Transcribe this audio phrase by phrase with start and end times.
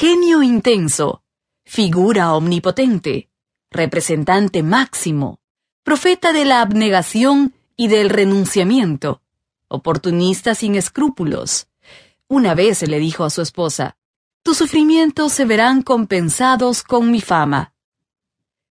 [0.00, 1.24] genio intenso,
[1.64, 3.30] figura omnipotente,
[3.68, 5.40] representante máximo,
[5.82, 9.22] profeta de la abnegación y del renunciamiento,
[9.66, 11.66] oportunista sin escrúpulos.
[12.28, 13.96] Una vez le dijo a su esposa,
[14.44, 17.74] tus sufrimientos se verán compensados con mi fama.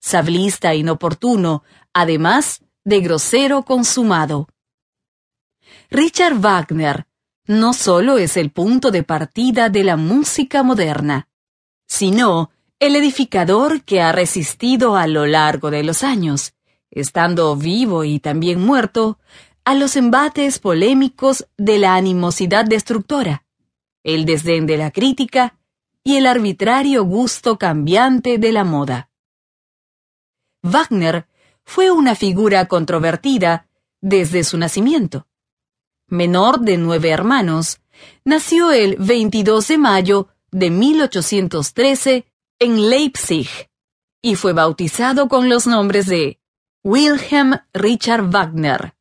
[0.01, 1.63] Sablista inoportuno,
[1.95, 4.47] además de grosero consumado.
[5.89, 7.07] Richard Wagner
[7.47, 11.29] no solo es el punto de partida de la música moderna,
[11.87, 16.55] sino el edificador que ha resistido a lo largo de los años,
[16.91, 19.19] estando vivo y también muerto,
[19.65, 23.45] a los embates polémicos de la animosidad destructora,
[24.03, 25.57] el desdén de la crítica
[26.03, 29.11] y el arbitrario gusto cambiante de la moda.
[30.63, 31.27] Wagner
[31.65, 33.67] fue una figura controvertida
[34.01, 35.27] desde su nacimiento.
[36.09, 37.81] Menor de nueve hermanos,
[38.25, 42.27] nació el 22 de mayo de 1813
[42.59, 43.49] en Leipzig
[44.21, 46.39] y fue bautizado con los nombres de
[46.83, 48.95] Wilhelm Richard Wagner.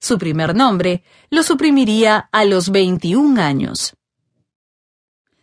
[0.00, 3.96] Su primer nombre lo suprimiría a los 21 años.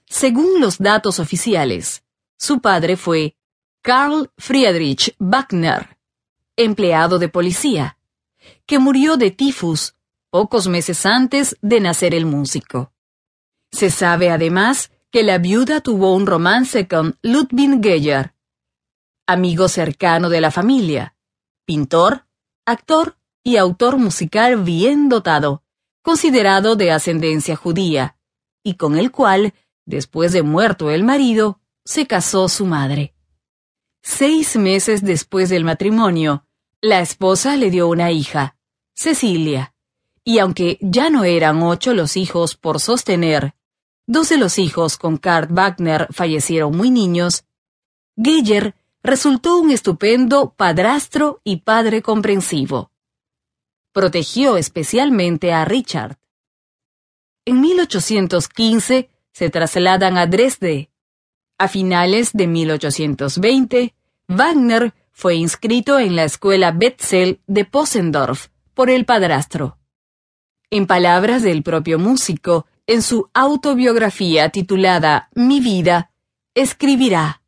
[0.06, 2.04] Según los datos oficiales,
[2.38, 3.38] su padre fue
[3.82, 5.98] Karl Friedrich Wagner,
[6.58, 7.98] empleado de policía,
[8.66, 9.96] que murió de tifus
[10.30, 12.94] pocos meses antes de nacer el músico.
[13.72, 18.34] Se sabe además que la viuda tuvo un romance con Ludwig Geyer,
[19.28, 21.16] amigo cercano de la familia,
[21.66, 22.26] pintor,
[22.66, 25.64] actor y autor musical bien dotado,
[26.02, 28.18] considerado de ascendencia judía,
[28.64, 29.54] y con el cual,
[29.86, 33.16] después de muerto el marido, se casó su madre.
[34.04, 36.46] Seis meses después del matrimonio,
[36.82, 38.58] la esposa le dio una hija,
[38.94, 39.74] Cecilia,
[40.30, 43.54] y aunque ya no eran ocho los hijos por sostener,
[44.12, 47.46] Dos de los hijos con Kurt Wagner fallecieron muy niños.
[48.18, 52.92] Geyer resultó un estupendo padrastro y padre comprensivo.
[53.92, 56.18] Protegió especialmente a Richard.
[57.46, 60.90] En 1815 se trasladan a Dresde.
[61.60, 63.94] A finales de 1820,
[64.28, 69.79] Wagner fue inscrito en la escuela Betzel de Possendorf por el padrastro.
[70.72, 76.12] En palabras del propio músico, en su autobiografía titulada Mi vida,
[76.54, 77.42] escribirá,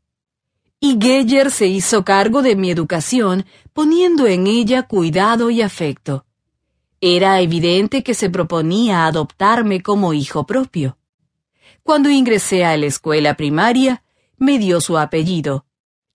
[0.80, 6.26] y Geyer se hizo cargo de mi educación, poniendo en ella cuidado y afecto.
[7.00, 10.98] Era evidente que se proponía adoptarme como hijo propio.
[11.84, 14.04] Cuando ingresé a la escuela primaria,
[14.38, 15.68] me dio su apellido,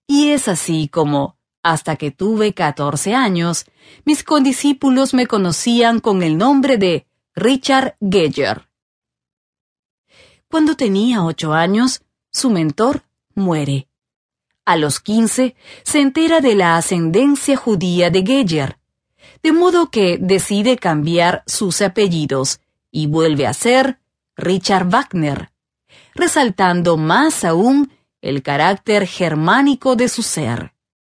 [0.07, 3.65] y es así como, hasta que tuve catorce años,
[4.05, 8.67] mis condiscípulos me conocían con el nombre de Richard Geyer.
[10.49, 12.01] Cuando tenía ocho años,
[12.31, 13.03] su mentor
[13.35, 13.87] muere.
[14.65, 18.77] A los quince, se entera de la ascendencia judía de Geyer,
[19.43, 22.59] de modo que decide cambiar sus apellidos
[22.91, 23.99] y vuelve a ser
[24.35, 25.51] Richard Wagner,
[26.15, 27.91] resaltando más aún
[28.21, 30.73] el carácter germánico de su ser.